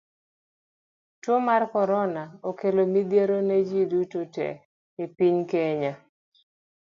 [1.21, 4.47] Tuo mar korona okelo midhiero ne ji duto te
[5.03, 5.93] e piny Kenya.